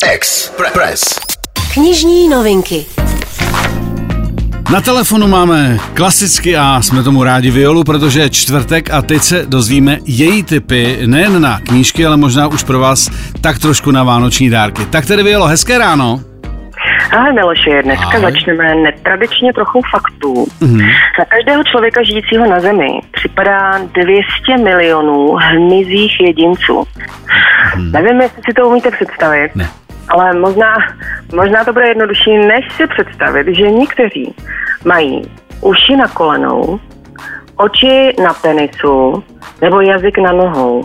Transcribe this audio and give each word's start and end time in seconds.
Express. 0.00 1.20
Knižní 1.74 2.28
novinky. 2.28 2.86
Na 4.72 4.80
telefonu 4.80 5.28
máme 5.28 5.78
klasicky 5.94 6.56
a 6.56 6.82
jsme 6.82 7.02
tomu 7.02 7.24
rádi 7.24 7.50
Violu, 7.50 7.84
protože 7.84 8.20
je 8.20 8.30
čtvrtek 8.30 8.90
a 8.90 9.02
teď 9.02 9.22
se 9.22 9.46
dozvíme 9.46 9.98
její 10.04 10.42
typy 10.42 10.98
nejen 11.06 11.42
na 11.42 11.60
knížky, 11.60 12.06
ale 12.06 12.16
možná 12.16 12.46
už 12.46 12.62
pro 12.62 12.78
vás 12.78 13.10
tak 13.40 13.58
trošku 13.58 13.90
na 13.90 14.04
vánoční 14.04 14.50
dárky. 14.50 14.84
Tak 14.86 15.06
tedy 15.06 15.22
Violo, 15.22 15.46
hezké 15.46 15.78
ráno. 15.78 16.20
Ahoj 17.12 17.32
Miloši, 17.32 17.70
dneska 17.82 18.06
Ahoj. 18.06 18.20
začneme 18.20 18.74
netradičně 18.74 19.52
trochu 19.52 19.80
faktů. 19.90 20.46
Mm-hmm. 20.62 20.86
Na 21.18 21.24
každého 21.24 21.64
člověka 21.64 22.02
žijícího 22.02 22.50
na 22.50 22.60
Zemi 22.60 22.88
připadá 23.12 23.78
200 23.78 24.64
milionů 24.64 25.36
hmyzích 25.36 26.20
jedinců. 26.20 26.84
Mm. 27.76 27.92
Nevím, 27.92 28.20
jestli 28.20 28.42
si 28.46 28.52
to 28.54 28.68
umíte 28.68 28.90
představit, 28.90 29.50
Ne. 29.54 29.68
Ale 30.12 30.32
možná, 30.38 30.74
možná 31.34 31.64
to 31.64 31.72
bude 31.72 31.88
jednodušší, 31.88 32.38
než 32.38 32.72
si 32.76 32.86
představit, 32.86 33.46
že 33.56 33.70
někteří 33.70 34.34
mají 34.84 35.22
uši 35.60 35.96
na 35.96 36.08
kolenou, 36.08 36.80
oči 37.56 38.12
na 38.22 38.34
penisu 38.34 39.24
nebo 39.60 39.80
jazyk 39.80 40.18
na 40.18 40.32
nohou. 40.32 40.84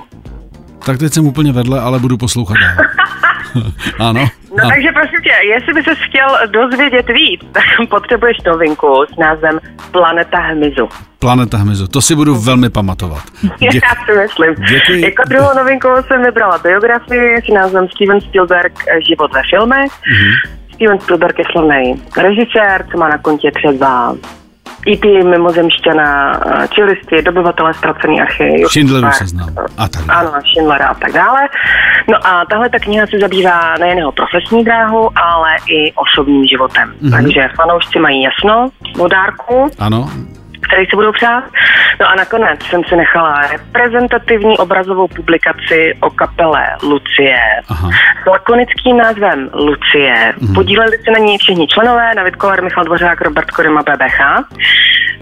Tak 0.85 0.97
teď 0.97 1.13
jsem 1.13 1.27
úplně 1.27 1.51
vedle, 1.51 1.81
ale 1.81 1.99
budu 1.99 2.17
poslouchat 2.17 2.55
dál. 2.61 2.85
ano. 3.99 4.27
No 4.57 4.63
A- 4.65 4.69
takže 4.69 4.89
prosím 4.93 5.19
tě, 5.23 5.33
jestli 5.53 5.73
by 5.73 5.83
se 5.83 5.95
chtěl 5.95 6.27
dozvědět 6.51 7.05
víc, 7.09 7.41
tak 7.51 7.63
potřebuješ 7.89 8.37
novinku 8.45 9.05
s 9.13 9.17
názvem 9.17 9.59
Planeta 9.91 10.39
hmyzu. 10.39 10.89
Planeta 11.19 11.57
hmyzu, 11.57 11.87
to 11.87 12.01
si 12.01 12.15
budu 12.15 12.35
velmi 12.35 12.69
pamatovat. 12.69 13.23
Já 13.61 13.71
Děk- 13.71 13.83
si 14.05 14.11
myslím. 14.21 14.65
děkuji. 14.69 15.01
Jako 15.03 15.23
druhou 15.29 15.49
novinku 15.57 15.87
jsem 16.07 16.23
vybrala 16.23 16.57
biografii 16.57 17.37
s 17.49 17.53
názvem 17.53 17.87
Steven 17.95 18.21
Spielberg 18.21 18.73
eh, 18.87 19.01
Život 19.09 19.33
ve 19.33 19.41
filmech. 19.49 19.91
Mhm. 20.11 20.31
Steven 20.73 20.99
Spielberg 20.99 21.39
je 21.39 21.45
slavný 21.51 22.03
režisér, 22.17 22.85
co 22.91 22.97
má 22.97 23.09
na 23.09 23.17
kontě 23.17 23.51
třeba 23.55 24.15
E.T. 24.93 25.07
mimozemšťana, 25.23 26.39
eh, 26.63 26.67
čilisty, 26.67 27.21
dobyvatele 27.21 27.73
ztracený 27.73 28.21
archiv. 28.21 28.67
Schindleru 28.67 29.07
seznam 29.11 29.49
a 29.77 29.87
tak 29.87 30.05
dále. 30.05 30.19
Ano, 30.29 30.31
Schindlera 30.51 30.87
a 30.87 30.93
tak 30.93 31.11
dále. 31.11 31.41
No 32.09 32.27
a 32.27 32.45
tahle 32.45 32.69
ta 32.69 32.79
kniha 32.79 33.07
se 33.07 33.19
zabývá 33.19 33.75
nejen 33.79 33.97
jeho 33.97 34.11
profesní 34.11 34.63
dráhu, 34.63 35.09
ale 35.15 35.55
i 35.69 35.93
osobním 35.93 36.45
životem. 36.45 36.89
Mhm. 36.89 37.11
Mm-hmm. 37.11 37.15
Takže 37.15 37.49
fanoušci 37.55 37.99
mají 37.99 38.23
jasno 38.23 38.69
o 38.99 39.07
dárku, 39.07 39.71
Ano, 39.79 40.09
který 40.67 40.85
si 40.85 40.95
budou 40.95 41.11
přát. 41.11 41.43
No 41.99 42.09
a 42.09 42.15
nakonec 42.15 42.63
jsem 42.63 42.83
si 42.83 42.95
nechala 42.95 43.41
reprezentativní 43.51 44.57
obrazovou 44.57 45.07
publikaci 45.07 45.93
o 46.01 46.09
kapele 46.09 46.63
Lucie. 46.83 47.37
Aha. 47.69 47.89
S 48.23 48.25
lakonickým 48.25 48.97
názvem 48.97 49.49
Lucie. 49.53 50.13
Mm-hmm. 50.13 50.53
Podíleli 50.53 50.97
se 50.97 51.11
na 51.11 51.19
ní 51.19 51.37
všichni 51.37 51.67
členové, 51.67 52.11
David 52.15 52.35
Koller, 52.35 52.63
Michal 52.63 52.83
Dvořák, 52.83 53.21
Robert 53.21 53.51
Korym 53.51 53.77
a 53.77 53.81
BBH. 53.81 54.19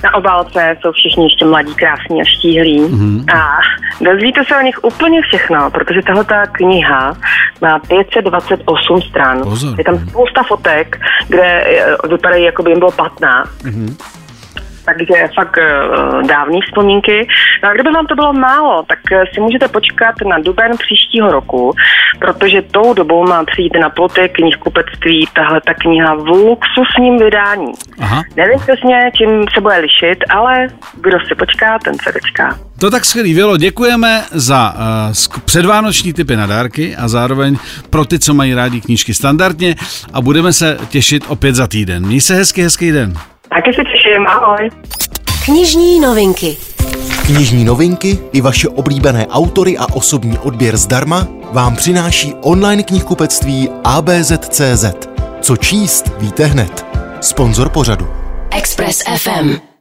Na 0.05 0.13
obálce 0.13 0.77
jsou 0.81 0.91
všichni 0.91 1.25
ještě 1.25 1.45
mladí, 1.45 1.75
krásní 1.75 2.21
a 2.21 2.25
štíhlí. 2.25 2.79
Mm-hmm. 2.81 3.37
A 3.37 3.57
dozvíte 4.01 4.45
se 4.45 4.57
o 4.57 4.61
nich 4.61 4.83
úplně 4.83 5.21
všechno, 5.21 5.71
protože 5.71 6.01
tahle 6.01 6.23
ta 6.25 6.45
kniha 6.45 7.13
má 7.61 7.79
528 7.79 9.01
stran. 9.01 9.41
Pozor. 9.43 9.75
Je 9.77 9.83
tam 9.83 9.99
spousta 9.99 10.43
fotek, 10.43 10.97
kde 11.27 11.63
eh, 11.65 12.07
vypadají, 12.07 12.43
jako 12.43 12.63
by 12.63 12.71
jim 12.71 12.79
bylo 12.79 12.91
15. 12.91 13.49
Mm-hmm 13.63 13.95
takže 14.85 15.27
fakt 15.35 15.57
uh, 15.57 16.27
dávné 16.27 16.59
vzpomínky. 16.65 17.27
No 17.63 17.69
a 17.69 17.73
kdyby 17.73 17.91
vám 17.91 18.05
to 18.05 18.15
bylo 18.15 18.33
málo, 18.33 18.83
tak 18.83 18.99
eh, 19.11 19.23
si 19.33 19.41
můžete 19.41 19.67
počkat 19.67 20.15
na 20.29 20.39
duben 20.39 20.71
příštího 20.77 21.31
roku, 21.31 21.73
protože 22.19 22.61
tou 22.61 22.93
dobou 22.93 23.27
má 23.27 23.43
přijít 23.45 23.73
na 23.81 23.89
ploty 23.89 24.29
knihkupectví 24.29 25.27
tahle 25.35 25.61
ta 25.67 25.73
kniha 25.73 26.15
v 26.15 26.27
luxusním 26.27 27.17
vydání. 27.17 27.71
aha. 27.99 28.23
Nevím 28.35 28.59
přesně, 28.59 29.11
čím 29.17 29.29
se 29.55 29.61
bude 29.61 29.77
lišit, 29.77 30.17
ale 30.29 30.67
kdo 31.01 31.17
si 31.27 31.35
počká, 31.35 31.79
ten 31.79 31.93
se 32.03 32.11
dočká. 32.11 32.59
To 32.79 32.91
tak 32.91 33.05
skvělý, 33.05 33.33
Vělo, 33.33 33.57
děkujeme 33.57 34.23
za 34.31 34.73
uh, 34.75 35.41
předvánoční 35.45 36.13
typy 36.13 36.35
na 36.35 36.45
dárky 36.45 36.95
a 36.95 37.07
zároveň 37.07 37.57
pro 37.89 38.05
ty, 38.05 38.19
co 38.19 38.33
mají 38.33 38.53
rádi 38.53 38.81
knížky 38.81 39.13
standardně 39.13 39.75
a 40.13 40.21
budeme 40.21 40.53
se 40.53 40.77
těšit 40.89 41.23
opět 41.27 41.55
za 41.55 41.67
týden. 41.67 42.05
Měj 42.05 42.21
se 42.21 42.35
hezky, 42.35 42.61
hezký 42.63 42.91
den. 42.91 43.13
Taky 43.49 43.73
se 43.73 43.81
těším, 43.83 44.27
ahoj. 44.27 44.69
Knižní 45.45 45.99
novinky. 45.99 46.57
Knižní 47.25 47.63
novinky 47.63 48.19
i 48.31 48.41
vaše 48.41 48.67
oblíbené 48.67 49.27
autory 49.27 49.77
a 49.77 49.85
osobní 49.93 50.37
odběr 50.37 50.77
zdarma 50.77 51.27
vám 51.51 51.75
přináší 51.75 52.33
online 52.41 52.83
knihkupectví 52.83 53.69
ABZ.cz. 53.83 54.85
Co 55.41 55.57
číst, 55.57 56.11
víte 56.17 56.45
hned. 56.45 56.85
Sponzor 57.21 57.69
pořadu. 57.69 58.07
Express 58.51 59.03
FM. 59.17 59.74